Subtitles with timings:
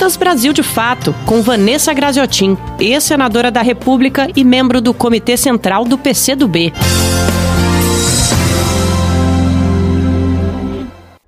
[0.00, 5.84] Colunistas Brasil de Fato, com Vanessa Graziotin, ex-senadora da República e membro do Comitê Central
[5.84, 6.72] do PCdoB.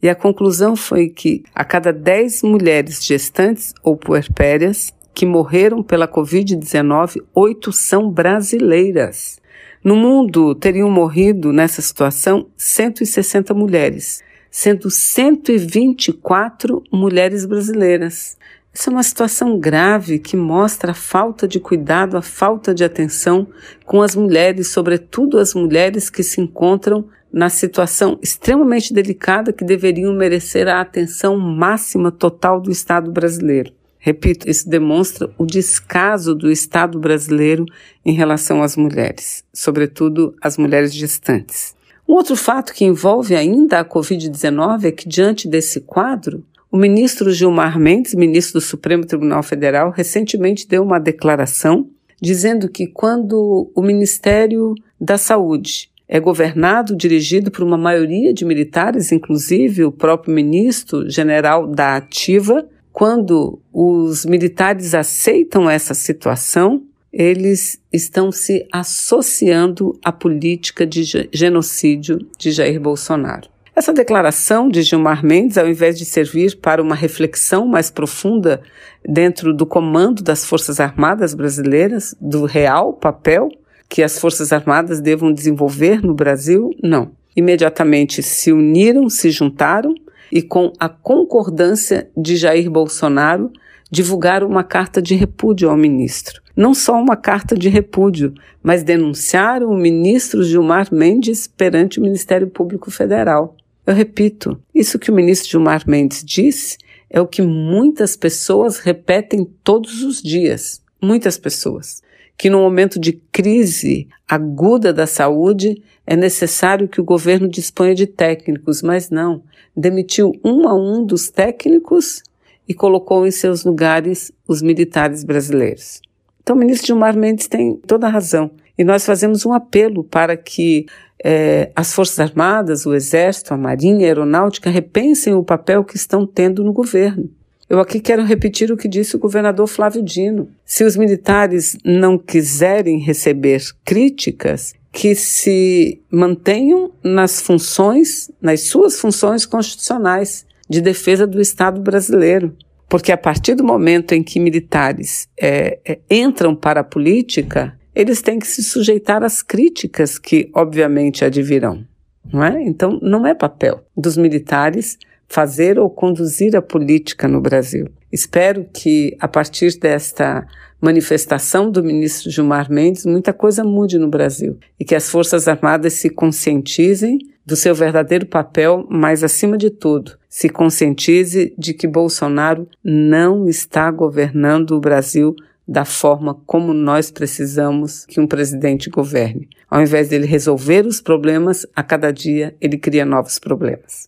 [0.01, 6.07] E a conclusão foi que a cada 10 mulheres gestantes ou puerpérias que morreram pela
[6.07, 9.39] Covid-19, oito são brasileiras.
[9.83, 18.37] No mundo teriam morrido nessa situação 160 mulheres, sendo 124 mulheres brasileiras.
[18.71, 23.47] Isso é uma situação grave que mostra a falta de cuidado, a falta de atenção
[23.83, 30.13] com as mulheres, sobretudo as mulheres que se encontram na situação extremamente delicada que deveriam
[30.13, 33.73] merecer a atenção máxima total do Estado brasileiro.
[33.97, 37.65] Repito, isso demonstra o descaso do Estado brasileiro
[38.05, 41.75] em relação às mulheres, sobretudo as mulheres gestantes.
[42.07, 47.31] Um outro fato que envolve ainda a Covid-19 é que, diante desse quadro, o ministro
[47.31, 51.87] Gilmar Mendes, ministro do Supremo Tribunal Federal, recentemente deu uma declaração
[52.21, 59.11] dizendo que quando o Ministério da Saúde é governado, dirigido por uma maioria de militares,
[59.11, 66.83] inclusive o próprio ministro general da Ativa, quando os militares aceitam essa situação,
[67.13, 73.47] eles estão se associando à política de genocídio de Jair Bolsonaro.
[73.75, 78.62] Essa declaração de Gilmar Mendes, ao invés de servir para uma reflexão mais profunda
[79.07, 83.50] dentro do comando das Forças Armadas brasileiras, do real papel
[83.90, 87.12] que as Forças Armadas devam desenvolver no Brasil, não.
[87.35, 89.94] Imediatamente se uniram, se juntaram
[90.31, 93.52] e, com a concordância de Jair Bolsonaro,
[93.93, 96.41] divulgaram uma carta de repúdio ao ministro.
[96.55, 98.33] Não só uma carta de repúdio,
[98.63, 103.55] mas denunciaram o ministro Gilmar Mendes perante o Ministério Público Federal.
[103.85, 109.47] Eu repito, isso que o ministro Gilmar Mendes disse é o que muitas pessoas repetem
[109.63, 110.81] todos os dias.
[110.99, 112.01] Muitas pessoas.
[112.35, 118.07] Que no momento de crise aguda da saúde é necessário que o governo disponha de
[118.07, 119.43] técnicos, mas não.
[119.77, 122.23] Demitiu um a um dos técnicos
[122.68, 126.01] e colocou em seus lugares os militares brasileiros.
[126.41, 128.51] Então, o ministro Gilmar Mendes tem toda a razão.
[128.78, 130.85] E nós fazemos um apelo para que
[131.23, 136.25] é, as Forças Armadas, o Exército, a Marinha, a Aeronáutica repensem o papel que estão
[136.25, 137.29] tendo no governo.
[137.69, 140.50] Eu aqui quero repetir o que disse o governador Flávio Dino.
[140.66, 149.44] Se os militares não quiserem receber críticas, que se mantenham nas funções, nas suas funções
[149.44, 152.56] constitucionais de defesa do Estado brasileiro.
[152.89, 158.22] Porque a partir do momento em que militares é, é, entram para a política, eles
[158.22, 161.85] têm que se sujeitar às críticas que, obviamente, advirão.
[162.31, 162.61] Não é?
[162.63, 164.97] Então, não é papel dos militares
[165.28, 167.88] fazer ou conduzir a política no Brasil.
[168.13, 170.46] Espero que, a partir desta
[170.79, 175.94] manifestação do ministro Gilmar Mendes, muita coisa mude no Brasil e que as Forças Armadas
[175.94, 182.67] se conscientizem do seu verdadeiro papel, mas, acima de tudo, se conscientize de que Bolsonaro
[182.84, 185.35] não está governando o Brasil
[185.67, 189.49] da forma como nós precisamos que um presidente governe.
[189.67, 194.08] Ao invés dele resolver os problemas, a cada dia ele cria novos problemas.